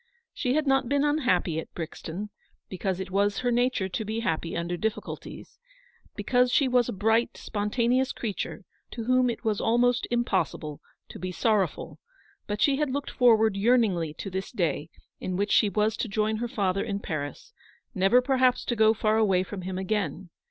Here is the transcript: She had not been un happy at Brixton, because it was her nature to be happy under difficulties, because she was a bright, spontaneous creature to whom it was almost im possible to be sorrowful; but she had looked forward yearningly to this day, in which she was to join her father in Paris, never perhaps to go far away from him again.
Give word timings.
She 0.33 0.55
had 0.55 0.65
not 0.65 0.89
been 0.89 1.03
un 1.03 1.19
happy 1.19 1.59
at 1.59 1.71
Brixton, 1.75 2.31
because 2.69 2.99
it 2.99 3.11
was 3.11 3.37
her 3.41 3.51
nature 3.51 3.87
to 3.87 4.03
be 4.03 4.21
happy 4.21 4.57
under 4.57 4.75
difficulties, 4.75 5.59
because 6.15 6.51
she 6.51 6.67
was 6.67 6.89
a 6.89 6.91
bright, 6.91 7.37
spontaneous 7.37 8.11
creature 8.11 8.65
to 8.93 9.03
whom 9.03 9.29
it 9.29 9.45
was 9.45 9.61
almost 9.61 10.07
im 10.09 10.23
possible 10.23 10.81
to 11.09 11.19
be 11.19 11.31
sorrowful; 11.31 11.99
but 12.47 12.61
she 12.63 12.77
had 12.77 12.89
looked 12.89 13.11
forward 13.11 13.55
yearningly 13.55 14.11
to 14.15 14.31
this 14.31 14.51
day, 14.51 14.89
in 15.19 15.37
which 15.37 15.51
she 15.51 15.69
was 15.69 15.95
to 15.97 16.07
join 16.07 16.37
her 16.37 16.47
father 16.47 16.83
in 16.83 16.99
Paris, 16.99 17.53
never 17.93 18.23
perhaps 18.23 18.65
to 18.65 18.75
go 18.75 18.95
far 18.95 19.17
away 19.19 19.43
from 19.43 19.61
him 19.61 19.77
again. 19.77 20.31